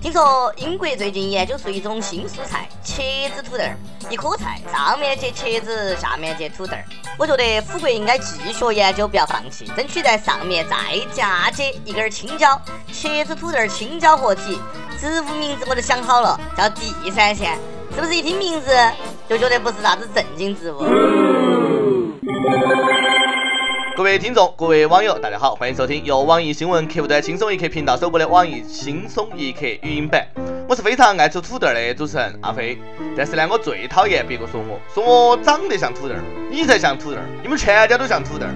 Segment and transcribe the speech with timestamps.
[0.00, 3.64] 听说英国最近研究出一种新蔬菜——茄子土豆，
[4.08, 6.72] 一颗菜上面结茄子，下面结土豆。
[7.18, 10.76] 我觉得富贵应该继续研究，不要放弃，争取在上面再
[11.12, 12.58] 嫁接一根青椒，
[12.90, 14.58] 茄子土豆青椒合体。
[14.98, 17.58] 植物名字我都想好了，叫地三鲜，
[17.94, 18.74] 是不是一听名字
[19.28, 20.78] 就觉得不是啥子正经植物？
[24.00, 30.26] 各位听众，各位网友，大家好，欢迎收听由网易新闻客户端轻松一刻频道首播的网易轻松一刻语音版。
[30.66, 32.78] 我是非常爱吃土豆的主持人阿飞，
[33.14, 36.14] 但是呢，我最讨厌别个说我，说我长得像土豆，
[36.50, 38.46] 你才像土豆，你们全家都像土豆。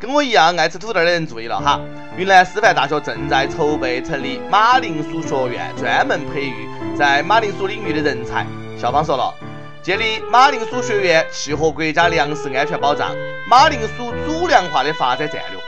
[0.00, 1.78] 跟我一样爱吃土豆的人注意了哈，
[2.16, 8.46] 云南师范大学正在筹备成立马铃薯学院，专门培育在马铃薯领域的人才。
[8.78, 9.34] 校方说了。
[9.82, 13.16] 建立马铃薯学院，契合国家粮食安全保障、
[13.48, 15.58] 马铃薯主粮化的发展战略。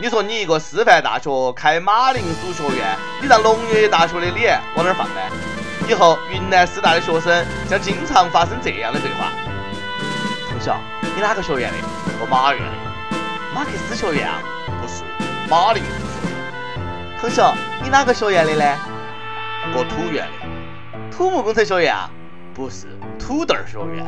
[0.00, 5.20] 你说你一个师范大学开马铃薯学院，你让农业大学的脸往哪儿放呢？
[5.88, 9.30] 以后云南师大的学生将经常发生这样的对话：
[10.50, 10.74] 同学，
[11.14, 11.76] 你哪个学院的？
[12.20, 12.72] 我马院的。
[13.54, 14.42] 马克思学院啊？
[14.82, 15.04] 不是，
[15.48, 17.20] 马铃薯学院。
[17.20, 18.76] 同学，你哪个学院的呢？
[19.76, 21.16] 我土院的。
[21.16, 22.10] 土木工程学院啊？
[22.52, 22.88] 不是。
[23.20, 24.04] 土豆学院，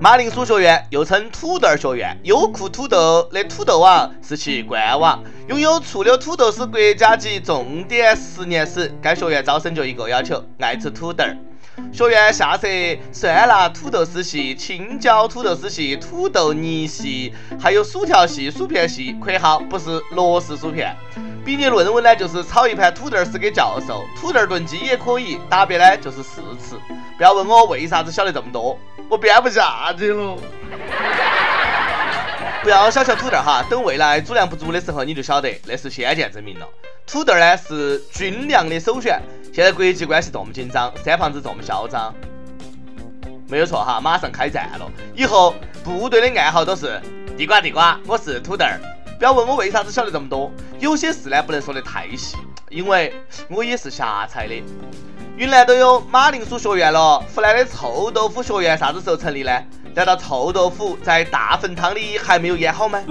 [0.00, 2.18] 马铃薯学院又称土豆学院。
[2.24, 8.92] 优酷土豆的土豆网是其官网，拥有醋溜土豆是国家级重点实验室。
[9.00, 11.24] 该学院招生就一个要求：爱吃土豆。
[11.92, 12.66] 学院下设
[13.12, 20.94] 酸辣土豆丝系、青椒土豆丝系、土豆泥系，还有薯条系、薯片系（括号不是螺丝薯片）。
[21.44, 25.38] 毕业论文呢，就是炒一盘土豆丝给教授，土豆炖鸡也可以。
[25.48, 26.76] 答辩呢，就是四次。
[27.20, 28.78] 不要问我为啥子晓得这么多，
[29.10, 30.38] 我编不下去了。
[32.62, 36.66] 不要小瞧土豆哈，等未来主粮不足的时候，你就晓得那是先见之明了。
[37.06, 39.20] 土豆呢是军粮的首选。
[39.52, 42.14] 现在国际关系这么紧张，三胖子这么嚣张，
[43.48, 44.90] 没有错哈，马上开战了。
[45.14, 45.54] 以后
[45.84, 46.98] 部队的暗号都是
[47.36, 48.64] 地瓜地瓜，我是土豆。
[49.18, 52.38] 不要问我为啥子晓得这么多，有些事呢不能说得太细，
[52.70, 53.12] 因为
[53.50, 54.62] 我也是瞎猜的。
[55.40, 59.50] 云南都有马铃薯学院了，湖南的臭豆腐学院啥子时候成立呢？
[59.94, 63.02] 难道臭豆腐在大粪汤里还没有腌好吗？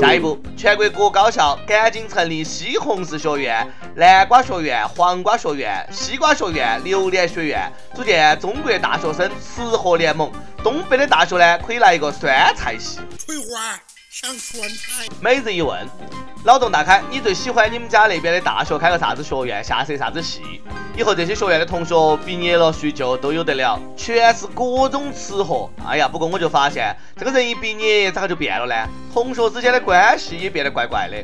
[0.00, 10.32] 下一步，全国各高校赶紧成立西红柿学院、南瓜学院、黄瓜学院、西瓜学院、榴莲学院，组建中国大学生吃货联盟。
[10.64, 13.00] 东北的大学呢，可以来一个酸菜系。
[13.18, 13.78] 翠花。
[15.20, 15.86] 每日一问，
[16.44, 20.60] 脑洞大开，你最喜欢你们家那边的大学开个啥子学院，下设啥子系？
[20.96, 25.70] 以后这些学院的同学毕业了叙旧都有得了，全是各种吃货。
[25.86, 28.88] 哎呀，不过我就发现，这个人一毕业咋个就变了呢？
[29.14, 31.16] 同学之间的关系也变得怪怪的。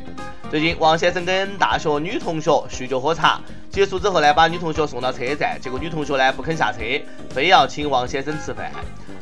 [0.49, 6.79] 最近，王先生跟大学女同学叙旧喝茶，结束之后呢，把女同学送到车站，结果女同学呢不肯下车，
[7.29, 8.71] 非要请王先生吃饭。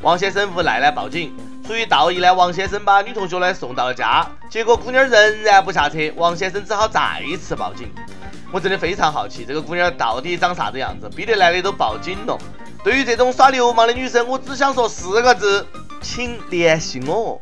[0.04, 1.36] 王先生无奈呢报警。
[1.66, 7.90] 出于道义呢，王先生把女同学呢送到了家，结果姑娘仍然不下车，王先生只好再一次报警。
[8.52, 12.38] 我真的非常好奇，这个姑娘到底长啥子样子，逼得男的都报警了。
[12.84, 15.66] 对于这种耍流氓的女生，我只想说四个字，
[16.02, 17.42] 请联系我。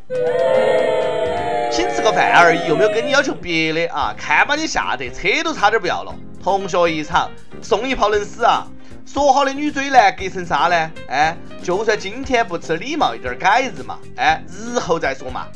[1.72, 6.14] 请吃个饭而已，又没有跟你要求别的啊，看把你吓得，车都差点不要了。
[6.42, 7.28] 同学一场，
[7.60, 8.66] 送一炮能死啊！
[9.04, 10.90] 说好的女追男隔层纱呢？
[11.08, 15.46] 哎，就算今天不吃礼貌一点，改日嘛，哎，日后再说嘛。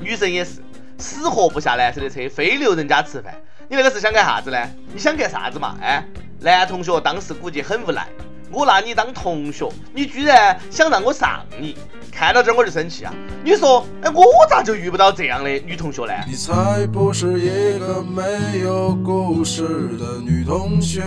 [0.00, 0.62] 女生也是，
[0.96, 3.34] 死活不下男生的车，非留人家吃饭。
[3.68, 4.58] 你那个是想干啥子呢？
[4.92, 5.76] 你想干啥子嘛？
[5.82, 6.02] 哎，
[6.40, 8.06] 男同学当时估计很无奈，
[8.50, 11.76] 我拿你当同学，你居然想让我上你，
[12.10, 13.12] 看到这儿我就生气啊！
[13.44, 16.14] 你说，哎，我咋就遇不到这样的女同学呢？
[16.26, 19.62] 你才不是一个没有故事
[19.98, 21.02] 的女同学。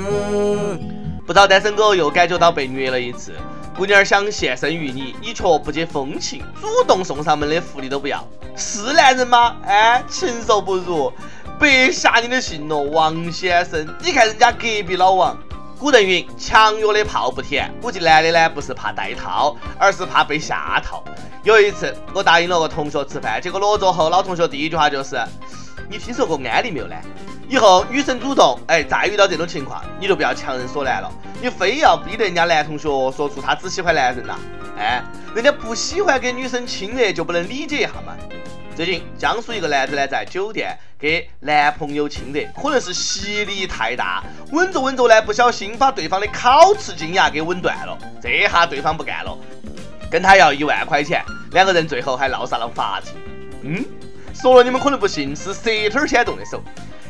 [1.26, 3.34] 不知道单身狗又感觉到被虐了一次，
[3.78, 9.56] 姑娘想献身于你，你却不解风情，主动送上门的福利都不要，是男人吗？
[9.66, 11.14] 哎，禽兽不如，
[11.58, 13.88] 别下你的信了，王先生。
[14.02, 15.38] 你看人家隔壁老王，
[15.80, 21.02] 古人云，强约的炮不甜，估计男的呢不是怕带套，而是怕被下套。
[21.44, 25.18] 有一次，我答应了个同学吃饭，结果落座后，老同学第一句话就是，
[25.90, 26.96] 你听说过安利没有呢？
[27.54, 34.36] 以后女生主动，哎，再遇到这种情况，你就不要强人所难了，你非要逼得人家男同学说出他只喜欢男人呐，
[34.76, 35.04] 哎，
[35.36, 38.18] 人家不喜欢跟女生亲热，就不能理解一下吗？
[38.76, 49.38] 最近江苏一个男子呢，在酒店给男朋友亲热，可能是吸力太大，吻着吻着呢，不小心把对方的烤瓷金牙给吻断了，这下对方不干了，
[50.10, 53.14] 跟他要一万块钱，两个人最后还闹上了法庭。
[53.62, 53.86] 嗯，
[54.34, 56.60] 说了你们可能不信，是舌头先动的手。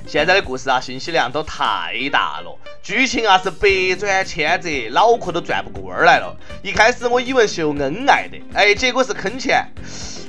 [0.05, 6.35] 现在的故事啊，信息量都太大了，剧情啊是百转千折，脑壳都转不过弯来了。
[6.61, 9.65] 一开始我以为是有恩爱的，哎，结果是坑钱，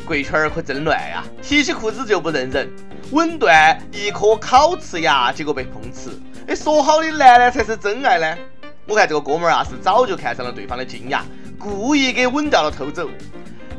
[0.07, 1.25] 贵圈儿可真乱呀！
[1.43, 2.71] 提起裤子就不认人，
[3.11, 6.19] 吻断一颗烤瓷牙，结果被碰瓷。
[6.47, 8.39] 哎，说好的男的才是真爱呢？
[8.87, 11.25] 我看这个哥们儿啊，是早就看上了对方的金牙，
[11.59, 13.11] 故意给吻掉了偷走。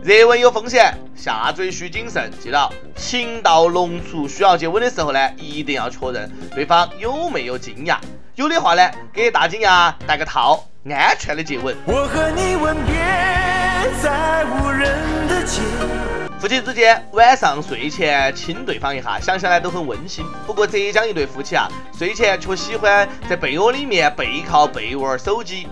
[0.05, 2.31] 热吻有风险，下嘴需谨慎。
[2.39, 7.99] 记到情到浓处需要接吻的时候呢，一定要确认对方有没有金牙。
[8.35, 11.75] 有的话呢，给大金牙戴个套，安全的接吻。
[11.87, 12.93] 我和你吻别
[13.99, 14.95] 在无人
[15.27, 15.61] 的街。
[16.39, 20.23] 夫妻之间晚上睡前亲对方一下，想想呢都很温馨。
[20.45, 21.67] 不过浙江一对夫妻啊，
[21.97, 25.67] 睡前却喜欢在被窝里面背靠背玩手机。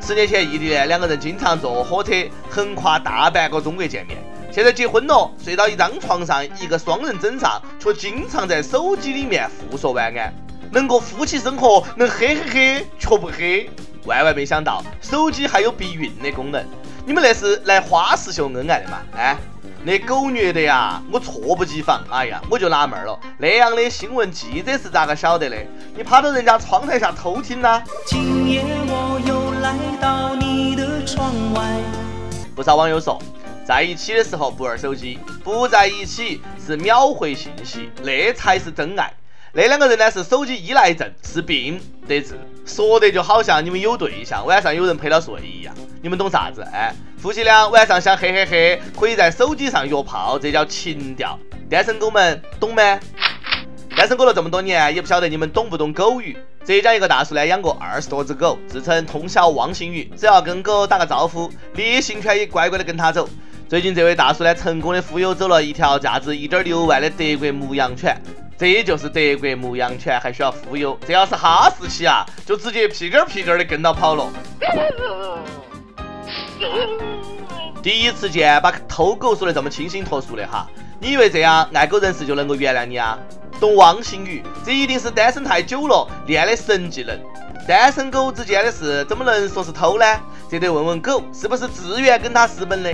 [0.00, 2.12] 十年前异地恋，两个人经常坐火车
[2.48, 4.18] 横跨大半个中国见面。
[4.50, 10.34] 现在结婚了，睡到一张床上，一个双人枕上，却经常在手机里面互说晚安。
[10.72, 13.70] 能过夫妻生活，能嘿嘿嘿，却不嘿。
[14.06, 16.64] 万万没想到，手机还有避孕的功能。
[17.06, 18.98] 你们那是来花式秀恩爱的吗？
[19.16, 19.36] 哎，
[19.84, 22.02] 那狗虐的呀，我猝不及防。
[22.10, 25.56] 哎呀，我就纳闷了，那样的新闻记者是咋个晓得的？
[25.96, 27.82] 你趴到人家窗台下偷听呢？
[28.06, 29.39] 今夜我又
[29.70, 31.62] 来到你的窗外。
[32.56, 33.22] 不少网友说，
[33.64, 39.12] 在一起的时候不玩手机，不在一起是秒回信息，那才是真爱。
[39.52, 42.36] 那两个人呢是手机依赖症，是病得治。
[42.66, 45.72] 说的就好像你们有对象，晚上有人陪他睡一样。
[46.02, 46.62] 你们懂啥子？
[46.72, 51.38] 哎，夫妻俩晚上想嘿嘿嘿，可以在手机上约炮，这叫情调。
[51.70, 52.98] 单身狗们懂吗？
[53.96, 56.36] 单身狗了这么多年，也不晓得你们懂不懂狗语。
[56.64, 63.28] 浙江一个大叔呢，养过二十多只狗，自称通晓汪星语，只要跟狗打个招呼，烈性犬也乖乖的跟他走。
[63.66, 68.14] 最近这位大叔呢，成功的忽悠走了一条价值一点六万的德国牧羊犬。
[68.58, 70.96] 这就是德国牧羊犬，还需要忽悠？
[71.06, 74.30] 这要是哈士奇啊，就直接屁颠屁颠的跟到跑了。
[77.82, 80.68] 第一次见，把偷狗说的这么清新脱俗的哈，
[81.00, 83.18] 你以为这样爱狗人士就能够原谅你啊？
[83.60, 87.14] 懂汪星语，这一定是单身太久了练的神技能。
[87.68, 90.06] 单身狗之间的事怎么能说是偷呢？
[90.48, 92.90] 这得问问狗是不是自愿跟他私奔的。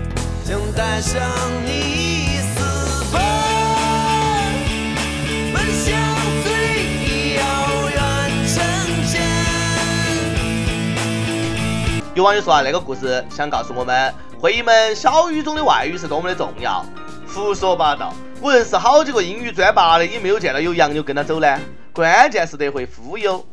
[12.14, 16.84] 有网友说啊，那个故事想告诉我们，会一门小语种的外语是多么的重要。
[17.36, 18.14] 胡说八道。
[18.40, 21.60] 我认识好几个英语专八的，也没有见到有洋妞跟他走呢。
[21.92, 23.44] 关键是得会忽悠。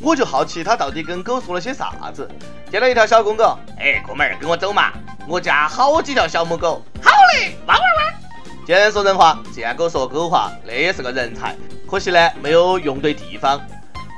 [0.00, 2.26] 我就好奇他到底跟狗说了些啥子。
[2.70, 4.90] 见到一条小公狗，哎，哥们儿跟我走嘛，
[5.28, 6.82] 我家好几条小母狗。
[7.02, 8.66] 好嘞，汪汪汪。
[8.66, 11.54] 见人说人话，见狗说狗话，那也是个人才。
[11.88, 13.60] 可惜呢，没有用对地方。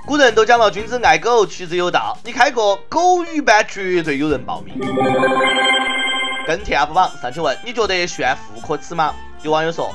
[0.07, 2.17] 古人都讲了，君子爱狗，取之有道。
[2.25, 4.75] 你开个狗语班，绝对有人报名。
[6.49, 9.15] 跟帖 UP 榜上去问，你觉得炫富可耻吗？
[9.43, 9.95] 有网友说。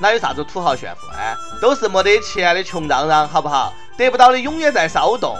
[0.00, 1.34] 哪有啥子土豪炫富啊？
[1.62, 3.72] 都是没得钱的穷嚷嚷，好不好？
[3.96, 5.34] 得不到的永远在骚动。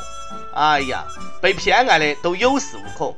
[0.55, 1.05] 哎呀，
[1.43, 3.14] 被偏爱的都有恃无恐。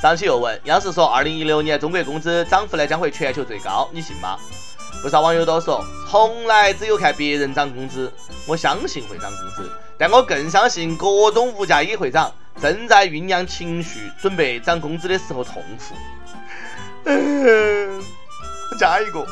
[0.00, 4.36] 上期又问，央视说二零一六年中国工资涨幅呢将会全球最高，你信吗？
[5.00, 8.12] 不少网友都说，从来只有看别人涨工资，
[8.48, 15.94] 我相信会涨工资，但我更相信各种物价也会涨，正在酝酿情绪，准备涨工资的时候痛苦。
[18.78, 19.24] 加一个。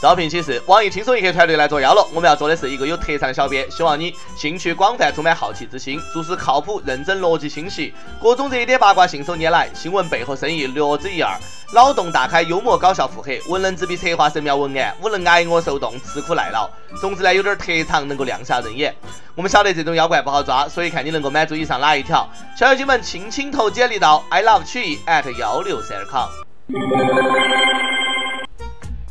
[0.00, 2.06] 招聘启事：网易轻松一刻团队来作妖了。
[2.14, 11.36] 我们要做的是一个有特长的小编，希望你兴趣广泛，充满好奇之心，做事靠谱、认真、逻辑清晰，各种热点八卦信手拈来，新闻背后深意略知一二，
[11.74, 16.70] 脑洞大开、幽默搞笑、腹黑，文能执笔策划神妙文案，武能挨饿受冻、吃苦耐劳。
[17.00, 18.94] 总之呢，有点特长，能够亮瞎人眼。
[19.34, 22.24] 我们晓得这种妖怪不好抓，所以看你能够满足以上哪一条。
[22.56, 26.28] 小妖精们，轻轻投简历到 i love 曲艺 at 幺六三 com。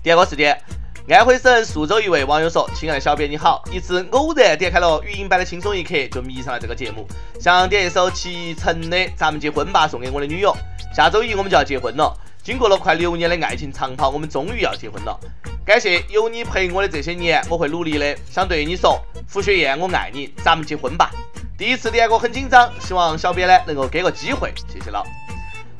[0.03, 0.61] 第二个事件。
[1.09, 7.07] 安徽省宿州一位网友说：“亲爱的小编你好，一次偶然点开了语音版的轻松一刻，就迷上了这个节目。
[7.39, 10.55] 想点一首齐晨的《咱们结婚吧》送给我的女友。
[10.93, 15.17] 下周一我们就要结婚了，经过了快六年的爱情长跑，我们终于要结婚了。
[15.65, 18.15] 感谢有你陪我的这些年，我会努力的。
[18.29, 21.09] 想对你说，胡雪燕，我爱你，咱们结婚吧。
[21.57, 25.03] 第一次点歌很紧张，希望小编呢能够给个机会，谢谢了。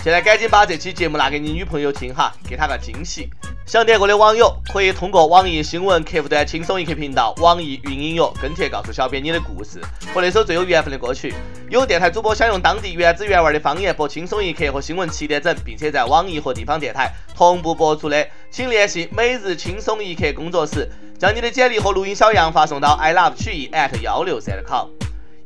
[0.03, 3.29] 现在赶紧把这期节目拿给你女朋友听哈，给她个惊喜。”
[3.67, 9.81] 想点歌的网友可以通过网易新闻客户端“轻松一刻”频道、网易云音乐跟帖告诉小编你的故事
[10.13, 11.33] 和那首最有缘分的歌曲。
[11.69, 20.89] 有电台主播想用当地原汁原味的方言播《轻松一刻》和新闻七点整，并且在网易和地方电台同步播出的，请联系每日轻松一刻工作室，
[21.19, 24.87] 将你的简历和录音小样发送到 i love 曲艺 at 幺六三 com。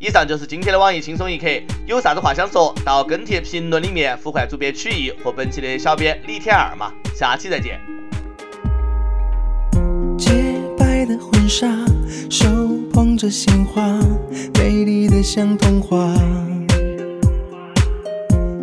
[0.03, 1.45] 以上就是今天的网易轻松一刻，
[1.85, 7.79] 有啥子话想说到跟帖评论里面呼唤主编曲艺和本期的小编李天二嘛，下期再见。
[10.17, 11.67] 洁白的婚纱，
[12.31, 12.47] 手
[12.91, 13.99] 捧着鲜花，
[14.55, 16.11] 美丽的像童话。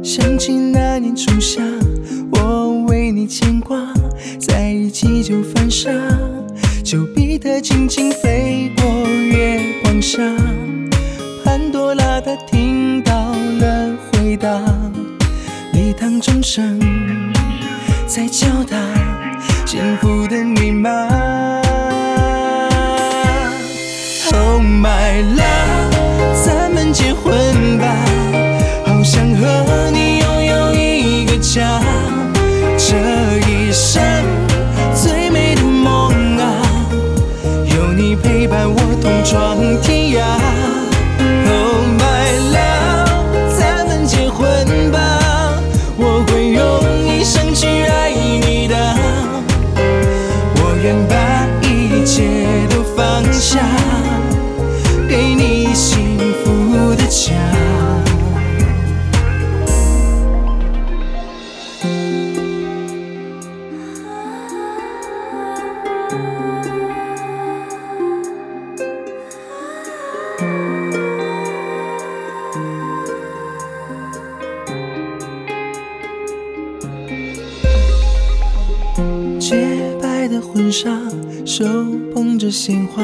[0.02, 1.62] 想起那年初夏，
[2.32, 3.78] 我为你牵挂，
[4.40, 5.88] 在一起就犯傻，
[6.84, 10.20] 丘比特轻轻飞过月光下。
[15.88, 16.78] 礼堂钟声
[18.06, 18.76] 在敲打
[19.64, 20.90] 幸福的密码。
[24.34, 27.86] Oh my love，咱们结婚吧，
[28.84, 31.80] 好想和你拥有一个家，
[32.76, 32.94] 这
[33.48, 34.02] 一生
[34.94, 36.62] 最美的梦啊，
[37.74, 39.97] 有你陪伴我同闯天
[79.38, 79.56] 洁
[80.02, 80.90] 白的婚纱，
[81.44, 81.64] 手
[82.12, 83.02] 捧着鲜花，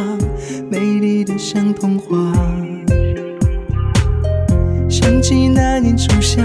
[0.71, 2.33] 美丽的像童话。
[4.91, 6.43] 想起那年初夏，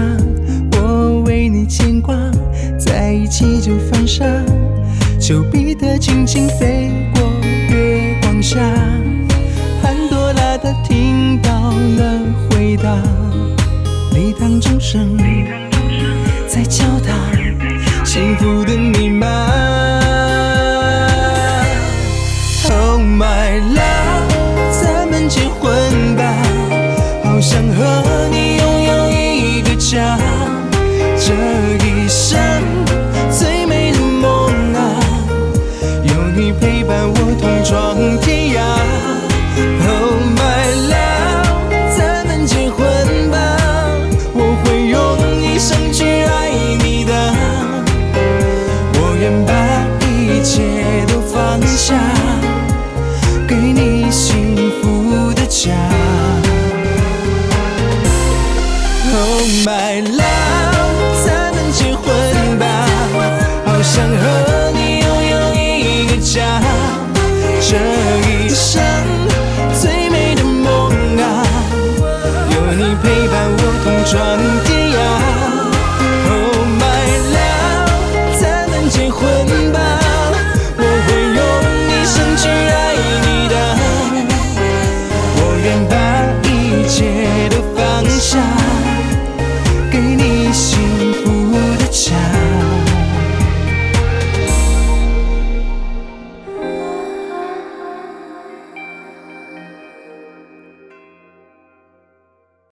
[0.72, 2.14] 我为你牵挂，
[2.78, 4.24] 在一起就犯傻。
[5.20, 7.22] 丘比特轻轻飞过
[7.68, 8.58] 月光下，
[9.82, 12.96] 潘多拉她听到了回答，
[14.14, 15.14] 礼堂钟声
[16.48, 17.14] 在敲打
[18.02, 19.26] 幸福的密码。
[22.70, 26.34] Oh my love，咱们结婚吧，
[27.24, 28.59] 好想和你